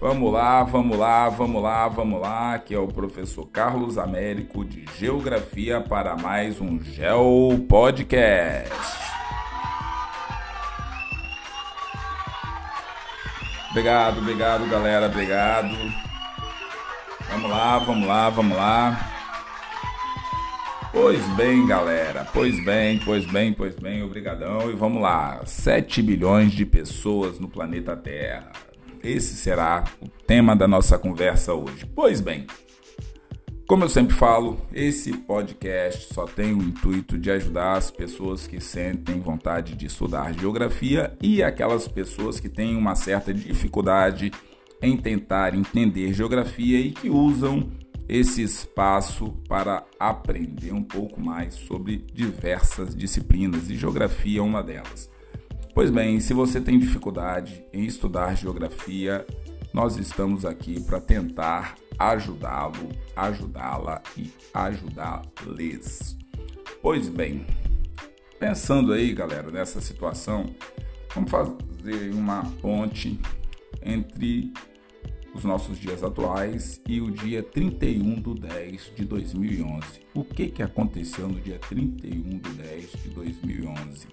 [0.00, 2.54] Vamos lá, vamos lá, vamos lá, vamos lá.
[2.54, 8.72] Aqui é o professor Carlos Américo de Geografia para mais um Geo Podcast.
[13.70, 15.76] Obrigado, obrigado, galera, obrigado.
[17.28, 19.10] Vamos lá, vamos lá, vamos lá.
[20.92, 22.26] Pois bem, galera.
[22.32, 24.70] Pois bem, pois bem, pois bem, obrigadão.
[24.70, 25.42] E vamos lá.
[25.44, 28.69] 7 bilhões de pessoas no planeta Terra.
[29.02, 31.86] Esse será o tema da nossa conversa hoje.
[31.94, 32.46] Pois bem,
[33.70, 38.60] como eu sempre falo, esse podcast só tem o intuito de ajudar as pessoas que
[38.60, 44.32] sentem vontade de estudar geografia e aquelas pessoas que têm uma certa dificuldade
[44.82, 47.70] em tentar entender geografia e que usam
[48.08, 55.08] esse espaço para aprender um pouco mais sobre diversas disciplinas e geografia é uma delas.
[55.72, 59.24] Pois bem, se você tem dificuldade em estudar geografia,
[59.72, 66.18] nós estamos aqui para tentar ajudá-lo, ajudá-la e ajudá-les.
[66.82, 67.46] Pois bem,
[68.38, 70.52] pensando aí, galera, nessa situação,
[71.14, 73.20] vamos fazer uma ponte
[73.80, 74.52] entre
[75.32, 79.86] os nossos dias atuais e o dia 31 de 10 de 2011.
[80.14, 84.08] O que, que aconteceu no dia 31 de 10 de 2011?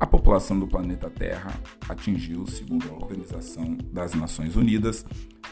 [0.00, 1.52] A população do planeta Terra
[1.86, 5.04] atingiu, segundo a Organização das Nações Unidas,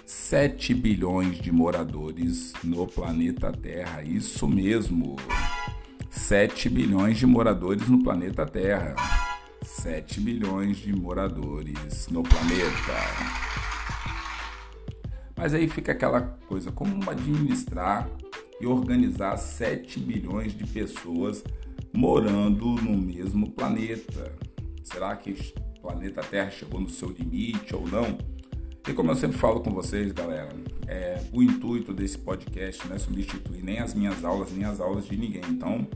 [0.07, 4.03] 7 bilhões de moradores no planeta Terra.
[4.03, 5.17] Isso mesmo!
[6.09, 8.97] 7 bilhões de moradores no planeta Terra.
[9.63, 12.95] 7 bilhões de moradores no planeta.
[15.37, 18.09] Mas aí fica aquela coisa, como administrar
[18.59, 21.45] e organizar 7 bilhões de pessoas
[21.93, 24.33] morando no mesmo planeta?
[24.83, 28.19] Será que o planeta Terra chegou no seu limite ou não?
[28.89, 30.49] E como eu sempre falo com vocês, galera,
[30.87, 35.07] é, o intuito desse podcast não é substituir nem as minhas aulas, nem as aulas
[35.07, 35.43] de ninguém.
[35.51, 35.87] Então,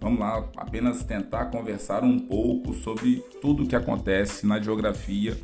[0.00, 5.36] vamos lá, apenas tentar conversar um pouco sobre tudo o que acontece na geografia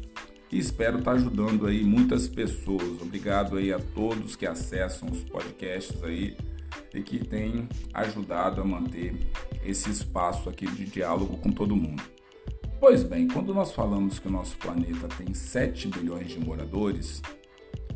[0.51, 3.03] e espero estar ajudando aí muitas pessoas.
[3.03, 6.37] Obrigado aí a todos que acessam os podcasts aí
[6.95, 9.15] e que têm ajudado a manter
[9.65, 12.03] esse espaço aqui de diálogo com todo mundo.
[12.79, 17.23] Pois bem, quando nós falamos que o nosso planeta tem 7 bilhões de moradores,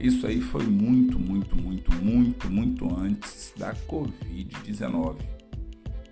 [0.01, 5.17] isso aí foi muito, muito, muito, muito, muito antes da Covid-19.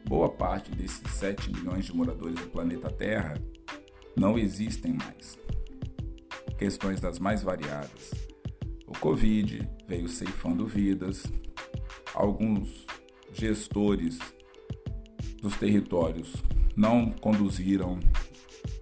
[0.04, 3.40] Boa parte desses 7 bilhões de moradores do planeta Terra
[4.16, 5.38] não existem mais
[6.58, 8.12] questões das mais variadas.
[8.86, 11.24] O Covid veio ceifando vidas,
[12.14, 12.86] alguns
[13.32, 14.18] gestores
[15.46, 16.34] dos territórios
[16.76, 18.00] não conduziram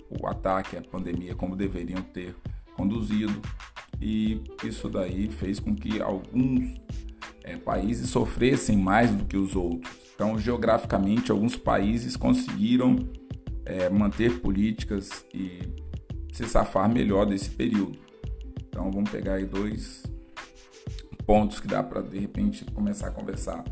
[0.09, 2.35] o ataque à pandemia como deveriam ter
[2.75, 3.41] conduzido,
[4.01, 6.81] e isso daí fez com que alguns
[7.43, 9.93] é, países sofressem mais do que os outros.
[10.15, 12.97] Então, geograficamente, alguns países conseguiram
[13.67, 15.61] é, manter políticas e
[16.33, 17.99] se safar melhor desse período.
[18.69, 20.03] Então vamos pegar aí dois
[21.27, 23.65] pontos que dá para de repente começar a conversar.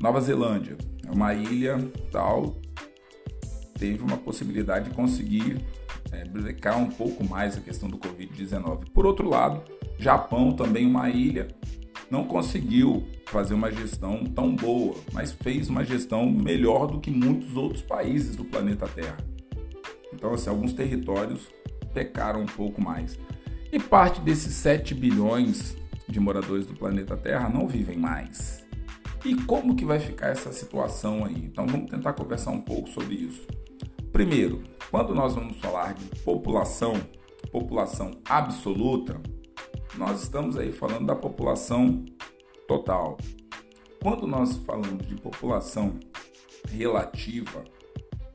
[0.00, 1.78] Nova Zelândia é uma ilha
[2.10, 2.56] tal,
[3.78, 5.64] teve uma possibilidade de conseguir
[6.12, 8.90] é, brecar um pouco mais a questão do Covid-19.
[8.92, 9.62] Por outro lado,
[9.98, 11.48] Japão também uma ilha
[12.10, 17.56] não conseguiu fazer uma gestão tão boa, mas fez uma gestão melhor do que muitos
[17.56, 19.18] outros países do planeta Terra.
[20.12, 21.48] Então, assim, alguns territórios
[21.92, 23.18] pecaram um pouco mais.
[23.72, 25.76] E parte desses 7 bilhões
[26.08, 28.65] de moradores do planeta Terra não vivem mais.
[29.26, 31.34] E como que vai ficar essa situação aí?
[31.34, 33.44] Então vamos tentar conversar um pouco sobre isso.
[34.12, 36.92] Primeiro, quando nós vamos falar de população,
[37.50, 39.20] população absoluta,
[39.96, 42.04] nós estamos aí falando da população
[42.68, 43.16] total.
[44.00, 45.98] Quando nós falamos de população
[46.68, 47.64] relativa,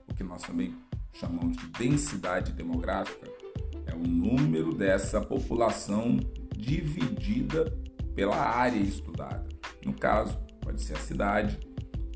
[0.09, 0.75] o que nós também
[1.13, 3.31] chamamos de densidade demográfica,
[3.85, 6.17] é o número dessa população
[6.53, 7.73] dividida
[8.13, 9.47] pela área estudada.
[9.85, 10.37] No caso,
[10.71, 11.59] pode ser a cidade,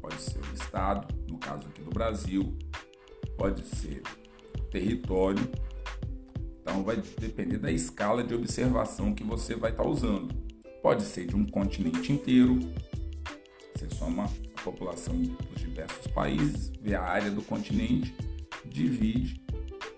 [0.01, 2.57] pode ser o estado, no caso aqui do Brasil,
[3.37, 4.01] pode ser
[4.71, 5.43] território.
[6.61, 10.33] Então vai depender da escala de observação que você vai estar usando.
[10.81, 12.59] Pode ser de um continente inteiro.
[13.75, 14.25] Você soma
[14.55, 18.15] a população dos diversos países, vê a área do continente,
[18.63, 19.43] divide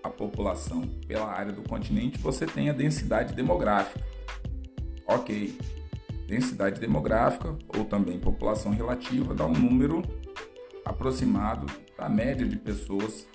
[0.02, 4.04] a população pela área do continente, você tem a densidade demográfica.
[5.06, 5.56] Ok,
[6.28, 10.02] densidade demográfica ou também população relativa dá um número
[10.84, 11.66] aproximado
[11.96, 13.26] da média de pessoas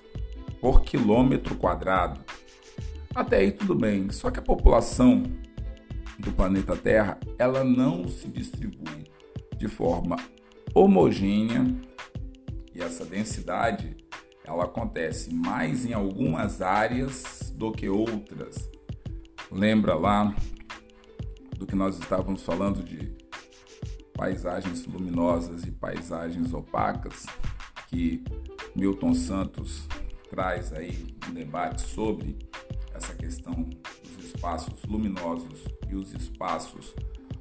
[0.60, 2.20] por quilômetro quadrado.
[3.12, 5.24] Até aí tudo bem, só que a população
[6.20, 9.04] do planeta Terra, ela não se distribui
[9.56, 10.16] de forma
[10.72, 11.66] homogênea
[12.72, 13.96] e essa densidade
[14.44, 18.70] ela acontece mais em algumas áreas do que outras.
[19.50, 20.34] Lembra lá
[21.58, 23.12] do que nós estávamos falando de
[24.14, 27.26] paisagens luminosas e paisagens opacas,
[27.88, 28.22] que
[28.74, 29.86] Milton Santos
[30.30, 32.38] traz aí um debate sobre
[32.94, 33.68] essa questão
[34.02, 36.94] dos espaços luminosos e os espaços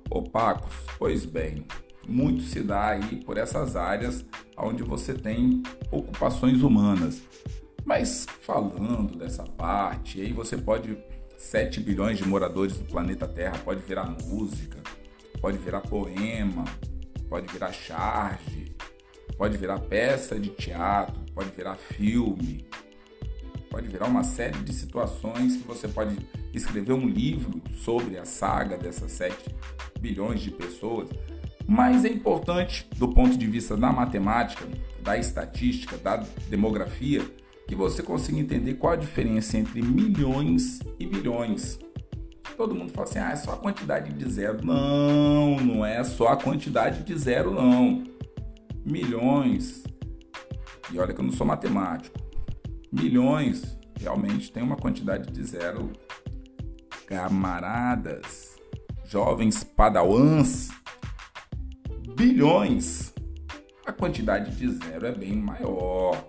[0.10, 0.74] opacos?
[0.98, 1.66] Pois bem,
[2.08, 4.26] muito se dá aí por essas áreas
[4.58, 7.22] onde você tem ocupações humanas.
[7.86, 10.98] Mas falando dessa parte, aí você pode
[11.38, 14.82] 7 bilhões de moradores do planeta Terra pode virar música,
[15.42, 16.66] pode virar poema,
[17.30, 18.76] pode virar charge,
[19.38, 22.66] pode virar peça de teatro, pode virar filme,
[23.70, 26.18] pode virar uma série de situações que você pode
[26.54, 29.36] escrever um livro sobre a saga dessas 7
[30.00, 31.10] bilhões de pessoas.
[31.68, 34.68] Mas é importante, do ponto de vista da matemática,
[35.02, 36.18] da estatística, da
[36.50, 37.22] demografia,
[37.68, 41.80] que você consiga entender qual a diferença entre milhões e bilhões.
[42.58, 44.64] Todo mundo fala assim, ah, é só a quantidade de zero.
[44.64, 48.04] Não, não é só a quantidade de zero, não.
[48.86, 49.84] Milhões,
[50.92, 52.20] e olha que eu não sou matemático,
[52.92, 55.92] milhões realmente tem uma quantidade de zero.
[57.08, 58.56] Camaradas,
[59.06, 60.70] jovens padawans,
[62.16, 63.14] bilhões.
[63.86, 66.26] A quantidade de zero é bem maior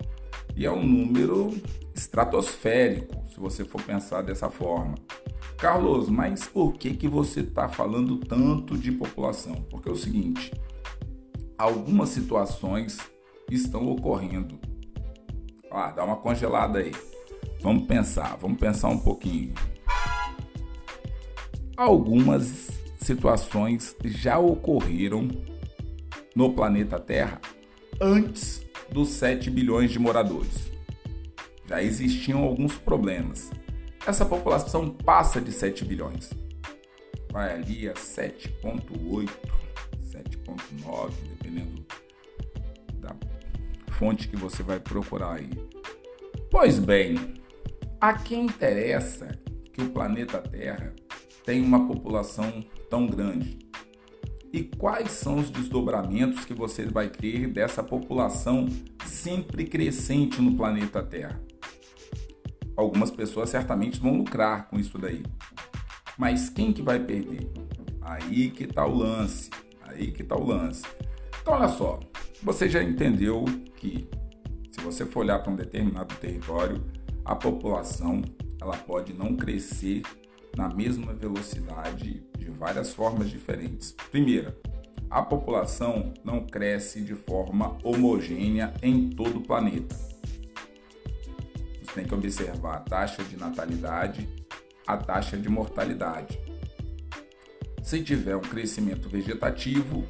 [0.56, 1.52] e é um número
[1.94, 4.94] estratosférico, se você for pensar dessa forma.
[5.56, 9.54] Carlos, mas por que, que você está falando tanto de população?
[9.70, 10.52] Porque é o seguinte:
[11.58, 12.98] algumas situações
[13.50, 14.58] estão ocorrendo.
[15.70, 16.92] Ah, dá uma congelada aí.
[17.60, 19.54] Vamos pensar, vamos pensar um pouquinho.
[21.76, 25.28] Algumas situações já ocorreram
[26.34, 27.40] no planeta Terra
[28.00, 28.63] antes
[28.94, 30.70] dos 7 bilhões de moradores.
[31.67, 33.50] Já existiam alguns problemas.
[34.06, 36.31] Essa população passa de 7 bilhões.
[37.32, 39.29] Vai ali a 7,8,
[40.00, 41.85] 7,9, dependendo
[43.00, 43.17] da
[43.91, 45.50] fonte que você vai procurar aí.
[46.49, 47.35] Pois bem,
[48.00, 49.37] a quem interessa
[49.73, 50.94] que o planeta Terra
[51.44, 53.58] tenha uma população tão grande?
[54.54, 58.68] E quais são os desdobramentos que você vai ter dessa população
[59.04, 61.42] sempre crescente no planeta Terra.
[62.76, 65.24] Algumas pessoas certamente vão lucrar com isso daí.
[66.16, 67.50] Mas quem que vai perder?
[68.00, 69.50] Aí que está o lance.
[69.82, 70.84] Aí que está o lance.
[71.42, 71.98] Então olha só,
[72.40, 73.44] você já entendeu
[73.76, 74.08] que
[74.70, 76.80] se você for olhar para um determinado território,
[77.24, 78.22] a população
[78.62, 80.02] ela pode não crescer
[80.56, 83.94] na mesma velocidade de várias formas diferentes.
[84.10, 84.56] Primeira,
[85.10, 89.94] a população não cresce de forma homogênea em todo o planeta.
[91.82, 94.28] Você tem que observar a taxa de natalidade,
[94.86, 96.38] a taxa de mortalidade.
[97.82, 100.04] Se tiver um crescimento vegetativo,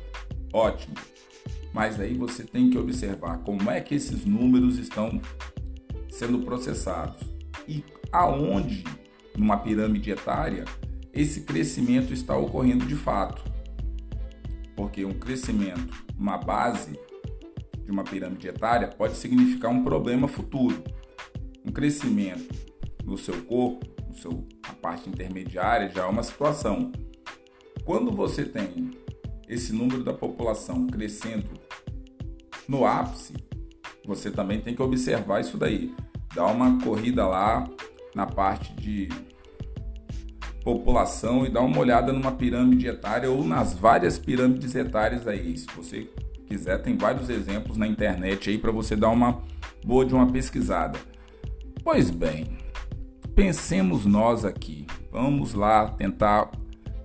[0.53, 0.95] ótimo.
[1.73, 5.21] Mas aí você tem que observar como é que esses números estão
[6.09, 7.21] sendo processados
[7.67, 8.85] e aonde
[9.37, 10.65] numa pirâmide etária,
[11.13, 13.45] esse crescimento está ocorrendo de fato.
[14.75, 16.99] Porque um crescimento, uma base
[17.85, 20.83] de uma pirâmide etária pode significar um problema futuro.
[21.65, 22.55] Um crescimento
[23.05, 26.91] no seu corpo, no seu, na parte intermediária, já é uma situação.
[27.85, 28.91] Quando você tem
[29.49, 31.51] esse número da população crescendo
[32.67, 33.35] no ápice,
[34.07, 35.95] você também tem que observar isso daí.
[36.35, 37.69] Dá uma corrida lá
[38.15, 39.09] na parte de
[40.65, 45.57] população e dar uma olhada numa pirâmide etária ou nas várias pirâmides etárias aí.
[45.57, 46.09] Se você
[46.49, 49.43] quiser, tem vários exemplos na internet aí para você dar uma
[49.85, 50.99] boa de uma pesquisada.
[51.85, 52.57] Pois bem,
[53.35, 54.87] pensemos nós aqui.
[55.13, 56.51] Vamos lá tentar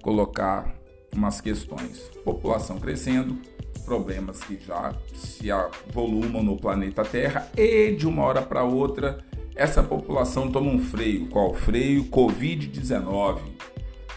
[0.01, 0.73] colocar
[1.13, 1.99] umas questões.
[2.23, 3.37] População crescendo,
[3.83, 9.19] problemas que já se avolumam no planeta Terra e de uma hora para outra
[9.59, 11.27] essa população toma um freio.
[11.27, 12.05] Qual freio?
[12.05, 13.41] Covid-19.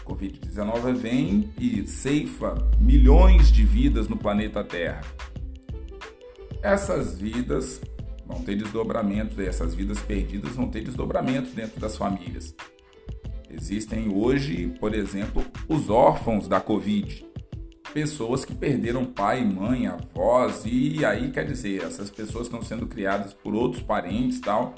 [0.05, 5.01] Covid-19 vem e ceifa milhões de vidas no planeta Terra.
[6.61, 7.81] Essas vidas
[8.25, 12.55] vão ter desdobramentos, essas vidas perdidas vão ter desdobramentos dentro das famílias.
[13.49, 17.25] Existem hoje, por exemplo, os órfãos da Covid.
[17.93, 23.33] Pessoas que perderam pai, mãe, avós, e aí quer dizer, essas pessoas estão sendo criadas
[23.33, 24.73] por outros parentes tal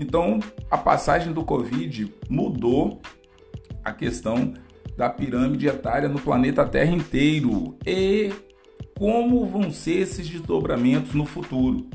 [0.00, 0.40] então,
[0.70, 3.02] a passagem do Covid mudou
[3.84, 4.54] a questão
[4.96, 8.32] da pirâmide etária no planeta Terra inteiro e
[8.98, 11.86] como vão ser esses desdobramentos no futuro.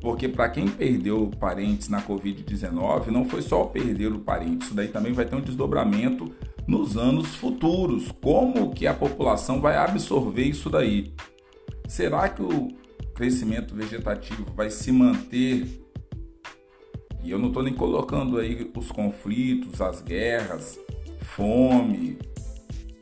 [0.00, 4.88] Porque para quem perdeu parentes na Covid-19, não foi só perder o parente, isso daí
[4.88, 6.32] também vai ter um desdobramento
[6.66, 8.12] nos anos futuros.
[8.20, 11.12] Como que a população vai absorver isso daí?
[11.88, 12.68] Será que o
[13.14, 15.89] crescimento vegetativo vai se manter?
[17.22, 20.78] E eu não estou nem colocando aí os conflitos, as guerras,
[21.20, 22.18] fome,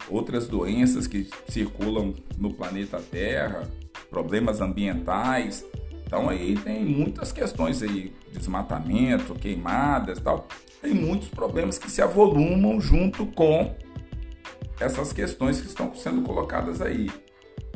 [0.09, 3.69] outras doenças que circulam no planeta Terra,
[4.11, 5.65] problemas ambientais.
[6.07, 10.47] Então aí tem muitas questões aí, desmatamento, queimadas, tal.
[10.81, 13.75] Tem muitos problemas que se avolumam junto com
[14.81, 17.11] essas questões que estão sendo colocadas aí.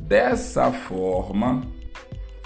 [0.01, 1.63] Dessa forma,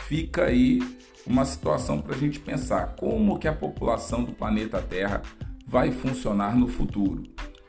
[0.08, 0.80] fica aí
[1.26, 5.22] uma situação para a gente pensar como que a população do planeta Terra
[5.66, 7.24] vai funcionar no futuro.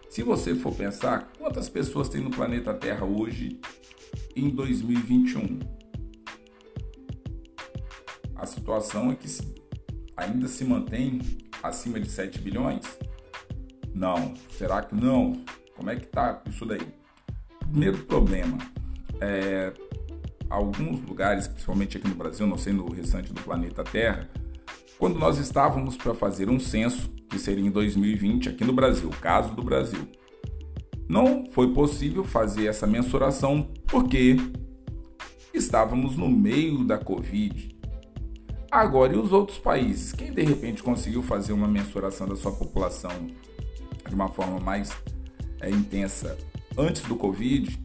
[0.10, 3.60] Se você for pensar, quantas pessoas tem no planeta Terra hoje
[4.36, 5.78] em 2021?
[8.38, 9.28] a situação é que
[10.16, 11.20] ainda se mantém
[11.62, 12.98] acima de 7 bilhões?
[13.94, 14.34] Não.
[14.52, 15.44] Será que não?
[15.76, 16.88] Como é que tá isso daí?
[17.60, 18.58] Primeiro problema,
[19.20, 19.74] é,
[20.50, 24.30] alguns lugares, principalmente aqui no Brasil, não sei no restante do planeta Terra,
[24.98, 29.54] quando nós estávamos para fazer um censo, que seria em 2020 aqui no Brasil, caso
[29.54, 30.08] do Brasil,
[31.08, 34.38] não foi possível fazer essa mensuração porque
[35.54, 37.78] estávamos no meio da Covid
[38.72, 40.12] Agora, e os outros países?
[40.12, 43.12] Quem de repente conseguiu fazer uma mensuração da sua população
[44.08, 44.92] de uma forma mais
[45.62, 46.38] é, intensa
[46.78, 47.80] antes do Covid,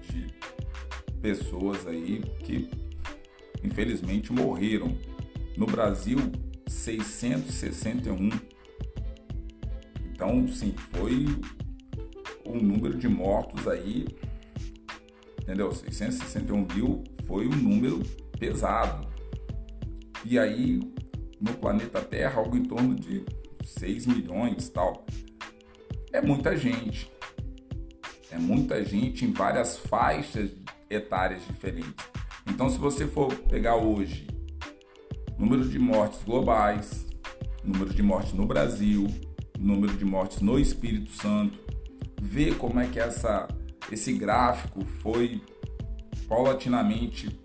[0.09, 0.33] de
[1.21, 2.69] pessoas aí que
[3.63, 4.97] infelizmente morreram.
[5.57, 6.19] No Brasil,
[6.67, 8.29] 661.
[10.11, 11.27] Então, sim, foi
[12.45, 14.07] um número de mortos aí,
[15.41, 15.73] entendeu?
[15.73, 18.01] 661 mil foi um número
[18.39, 19.07] pesado.
[20.23, 20.79] E aí,
[21.39, 23.23] no planeta Terra, algo em torno de
[23.63, 25.05] 6 milhões tal.
[26.11, 27.11] É muita gente.
[28.31, 30.51] É muita gente em várias faixas
[30.89, 31.93] etárias diferentes.
[32.47, 34.27] Então, se você for pegar hoje
[35.37, 37.05] número de mortes globais,
[37.63, 39.07] número de mortes no Brasil,
[39.59, 41.59] número de mortes no Espírito Santo,
[42.21, 43.47] ver como é que essa,
[43.91, 45.41] esse gráfico foi
[46.27, 47.39] paulatinamente.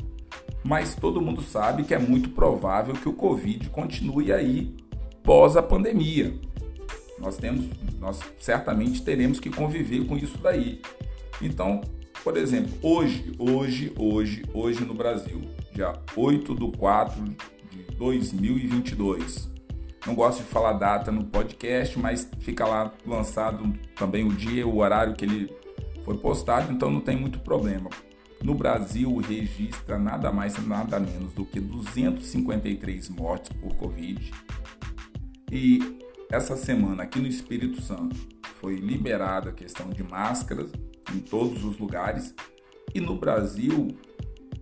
[0.62, 4.75] Mas todo mundo sabe que é muito provável que o Covid continue aí
[5.23, 6.35] pós a pandemia.
[7.19, 7.67] Nós temos,
[7.99, 10.81] nós certamente teremos que conviver com isso daí.
[11.41, 11.81] Então,
[12.23, 15.41] por exemplo, hoje, hoje, hoje, hoje no Brasil,
[15.73, 17.25] dia 8 de 4
[17.71, 19.50] de 2022.
[20.07, 24.78] Não gosto de falar data no podcast, mas fica lá lançado também o dia, o
[24.78, 25.54] horário que ele
[26.04, 27.90] foi postado, então não tem muito problema.
[28.42, 34.33] No Brasil, registra nada mais nada menos do que 253 mortes por Covid.
[35.52, 35.99] E
[36.30, 38.16] essa semana aqui no Espírito Santo
[38.61, 40.71] foi liberada a questão de máscaras
[41.14, 42.35] em todos os lugares
[42.95, 43.88] e no Brasil,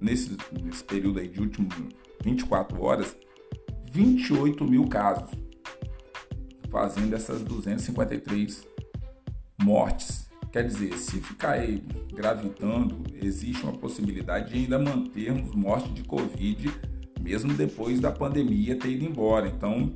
[0.01, 1.69] nesse, nesse período aí de último
[2.25, 3.17] 24 horas,
[3.91, 5.31] 28 mil casos,
[6.71, 8.67] fazendo essas 253
[9.63, 10.29] mortes.
[10.53, 16.73] Quer dizer, se ficar aí gravitando, existe uma possibilidade de ainda mantermos morte de Covid,
[17.21, 19.47] mesmo depois da pandemia ter ido embora.
[19.47, 19.95] Então,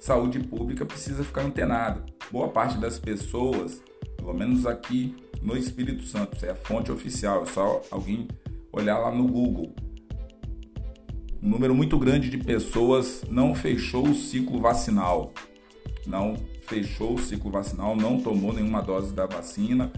[0.00, 2.04] saúde pública precisa ficar antenada.
[2.30, 3.82] Boa parte das pessoas,
[4.16, 8.26] pelo menos aqui no Espírito Santo, é a fonte oficial, é só alguém
[8.72, 9.74] olhar lá no Google.
[11.44, 15.30] Um número muito grande de pessoas não fechou o ciclo vacinal.
[16.06, 19.92] Não fechou o ciclo vacinal, não tomou nenhuma dose da vacina.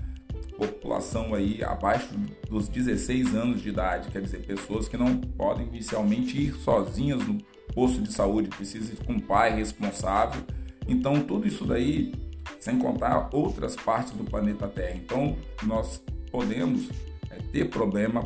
[0.58, 2.08] População aí abaixo
[2.50, 7.38] dos 16 anos de idade, quer dizer, pessoas que não podem inicialmente ir sozinhas no
[7.72, 10.42] posto de saúde, precisam ir com um pai responsável.
[10.88, 12.12] Então, tudo isso daí,
[12.58, 14.96] sem contar outras partes do planeta Terra.
[14.96, 16.88] Então, nós podemos
[17.30, 18.24] é, ter problema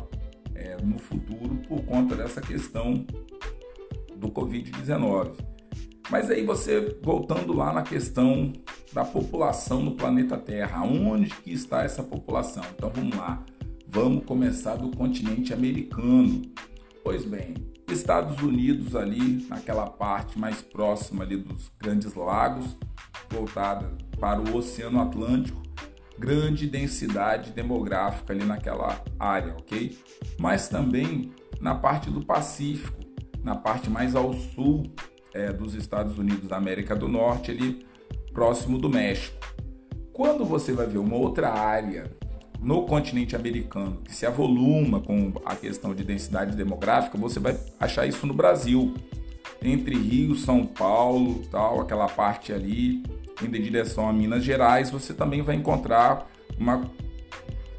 [0.61, 3.05] é, no futuro por conta dessa questão
[4.15, 5.31] do Covid-19.
[6.09, 8.53] Mas aí você, voltando lá na questão
[8.93, 12.63] da população no planeta Terra, onde que está essa população?
[12.75, 13.43] Então vamos lá,
[13.87, 16.41] vamos começar do continente americano.
[17.03, 17.55] Pois bem,
[17.89, 22.77] Estados Unidos ali, naquela parte mais próxima ali dos grandes lagos,
[23.29, 25.60] voltada para o Oceano Atlântico,
[26.21, 29.97] grande densidade demográfica ali naquela área, ok?
[30.39, 32.99] Mas também na parte do Pacífico,
[33.43, 34.83] na parte mais ao sul
[35.33, 37.83] é, dos Estados Unidos da América do Norte, ali
[38.31, 39.35] próximo do México.
[40.13, 42.11] Quando você vai ver uma outra área
[42.59, 48.05] no continente americano que se avoluma com a questão de densidade demográfica, você vai achar
[48.05, 48.93] isso no Brasil,
[49.63, 53.01] entre Rio, São Paulo, tal, aquela parte ali
[53.43, 56.83] indo em direção a Minas Gerais, você também vai encontrar uma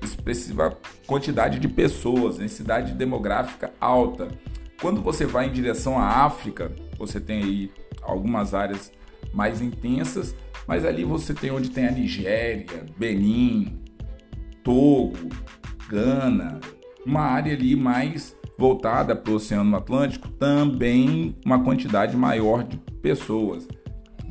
[0.03, 0.77] expressiva
[1.07, 4.29] quantidade de pessoas, densidade demográfica alta.
[4.81, 8.93] Quando você vai em direção à África, você tem aí algumas áreas
[9.33, 10.35] mais intensas,
[10.67, 13.81] mas ali você tem onde tem a Nigéria, Benin,
[14.63, 15.29] Togo,
[15.89, 16.61] Gana,
[17.07, 23.67] uma área ali mais voltada para o Oceano Atlântico, também uma quantidade maior de pessoas.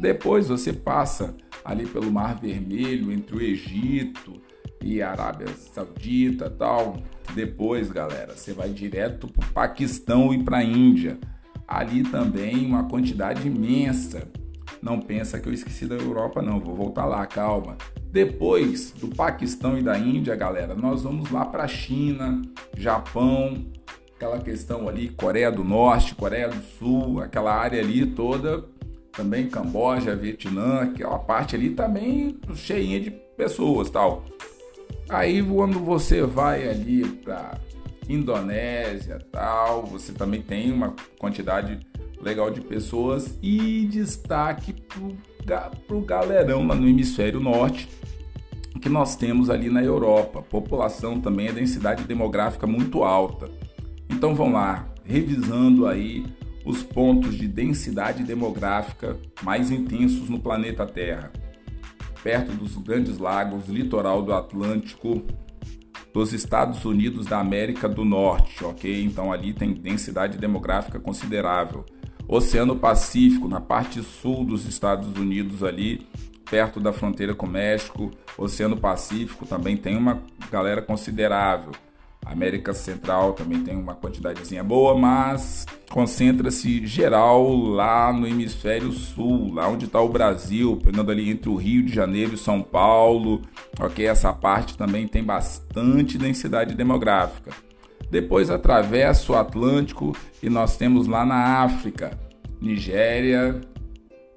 [0.02, 4.42] Depois você passa ali pelo Mar Vermelho, entre o Egito
[4.82, 6.98] e a Arábia Saudita tal.
[7.36, 11.20] Depois, galera, você vai direto para o Paquistão e para a Índia.
[11.68, 14.28] Ali também uma quantidade imensa.
[14.82, 16.60] Não pensa que eu esqueci da Europa, não.
[16.60, 17.78] Vou voltar lá, calma.
[18.12, 22.42] Depois do Paquistão e da Índia, galera, nós vamos lá para a China,
[22.76, 23.68] Japão,
[24.16, 28.66] aquela questão ali, Coreia do Norte, Coreia do Sul, aquela área ali toda
[29.12, 34.26] também Camboja, Vietnã, aquela parte ali também cheinha de pessoas tal.
[35.10, 37.58] Aí quando você vai ali para
[38.08, 41.80] Indonésia tal, você também tem uma quantidade
[42.22, 44.74] legal de pessoas e destaque
[45.88, 47.90] para o galerão lá no hemisfério norte
[48.82, 50.42] que nós temos ali na Europa.
[50.42, 53.50] População também é densidade demográfica muito alta.
[54.10, 56.26] Então vamos lá, revisando aí
[56.66, 61.32] os pontos de densidade demográfica mais intensos no planeta Terra,
[62.24, 65.24] perto dos grandes lagos, litoral do Atlântico,
[66.14, 69.04] dos Estados Unidos da América do Norte, ok?
[69.04, 71.86] Então ali tem densidade demográfica considerável.
[72.28, 76.06] Oceano Pacífico, na parte sul dos Estados Unidos ali,
[76.50, 80.22] perto da fronteira com o México, Oceano Pacífico também tem uma
[80.52, 81.72] galera considerável.
[82.26, 89.68] América Central também tem uma quantidadezinha boa, mas concentra-se geral lá no hemisfério sul, lá
[89.68, 93.42] onde está o Brasil, pegando ali entre o Rio de Janeiro e São Paulo,
[93.80, 94.06] ok?
[94.06, 97.52] Essa parte também tem bastante densidade demográfica.
[98.10, 102.18] Depois atravessa o Atlântico e nós temos lá na África,
[102.62, 103.60] Nigéria,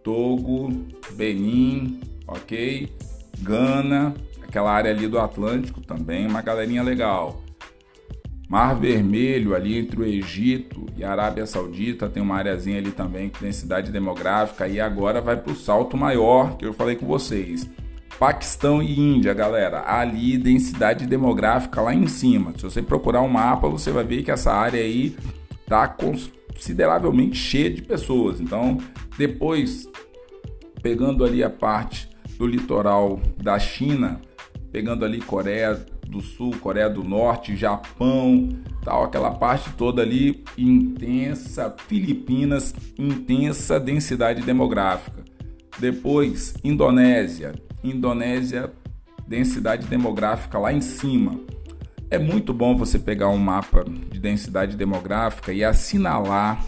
[0.02, 0.70] Togo,
[1.12, 2.92] Benin, ok?
[3.40, 7.43] Gana, aquela área ali do Atlântico também, uma galerinha legal.
[8.54, 13.28] Mar Vermelho, ali entre o Egito e a Arábia Saudita, tem uma areazinha ali também
[13.28, 14.68] com densidade demográfica.
[14.68, 17.68] E agora vai para o salto maior que eu falei com vocês.
[18.16, 22.52] Paquistão e Índia, galera, ali densidade demográfica lá em cima.
[22.56, 25.16] Se você procurar um mapa, você vai ver que essa área aí
[25.66, 28.40] tá consideravelmente cheia de pessoas.
[28.40, 28.78] Então,
[29.18, 29.88] depois,
[30.80, 34.20] pegando ali a parte do litoral da China,
[34.74, 38.48] pegando ali Coreia do Sul, Coreia do Norte, Japão,
[38.82, 45.22] tal, aquela parte toda ali intensa, Filipinas, intensa densidade demográfica.
[45.78, 48.72] Depois, Indonésia, Indonésia,
[49.28, 51.38] densidade demográfica lá em cima.
[52.10, 56.66] É muito bom você pegar um mapa de densidade demográfica e assinalar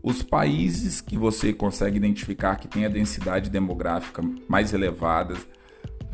[0.00, 5.34] os países que você consegue identificar que tem a densidade demográfica mais elevada,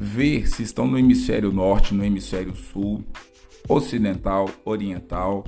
[0.02, 3.04] ver se estão no hemisfério norte, no hemisfério sul,
[3.68, 5.44] ocidental, oriental,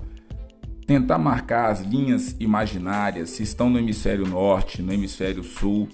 [0.86, 5.88] tentar marcar as linhas imaginárias se estão no hemisfério norte, no hemisfério sul,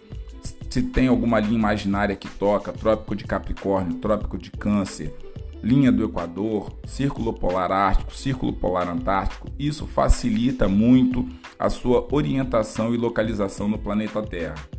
[0.69, 5.17] se tem alguma linha imaginária que toca, Trópico de Capricórnio, Trópico de Câncer,
[5.63, 11.27] linha do Equador, Círculo Polar Ártico, Círculo Polar Antártico, isso facilita muito
[11.59, 14.70] a sua orientação e localização no planeta Terra.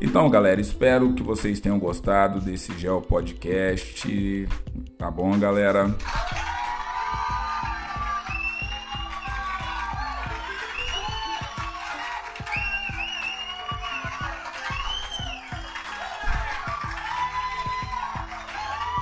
[0.00, 4.48] Então, galera, espero que vocês tenham gostado desse Geo Podcast.
[4.96, 5.92] Tá bom, galera?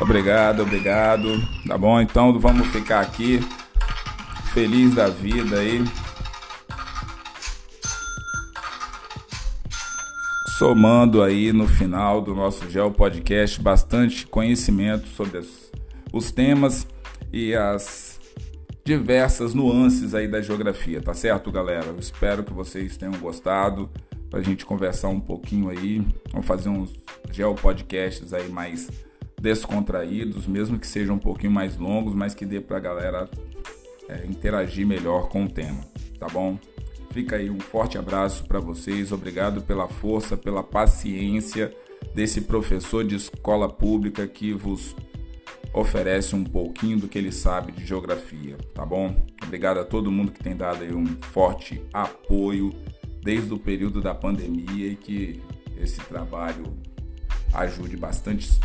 [0.00, 1.42] Obrigado, obrigado.
[1.66, 2.00] Tá bom?
[2.00, 3.40] Então vamos ficar aqui
[4.54, 5.84] feliz da vida aí.
[10.58, 15.70] Somando aí no final do nosso Geo Podcast bastante conhecimento sobre as,
[16.10, 16.86] os temas
[17.30, 18.18] e as
[18.82, 21.88] diversas nuances aí da geografia, tá certo, galera?
[21.88, 23.90] Eu espero que vocês tenham gostado
[24.30, 26.02] pra gente conversar um pouquinho aí.
[26.32, 26.94] Vamos fazer uns
[27.30, 28.88] Geo Podcasts aí mais
[29.38, 33.28] descontraídos, mesmo que sejam um pouquinho mais longos, mas que dê para a galera
[34.08, 35.82] é, interagir melhor com o tema,
[36.18, 36.58] tá bom?
[37.16, 41.74] Fica aí um forte abraço para vocês, obrigado pela força, pela paciência
[42.14, 44.94] desse professor de escola pública que vos
[45.72, 49.16] oferece um pouquinho do que ele sabe de geografia, tá bom?
[49.42, 52.74] Obrigado a todo mundo que tem dado aí um forte apoio
[53.22, 55.42] desde o período da pandemia e que
[55.78, 56.76] esse trabalho
[57.54, 58.60] ajude bastante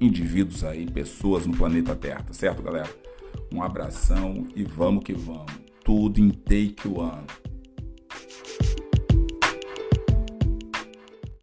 [0.00, 2.88] indivíduos aí, pessoas no planeta Terra, tá certo, galera?
[3.52, 5.63] Um abração e vamos que vamos.
[5.84, 7.43] Tudo em take one.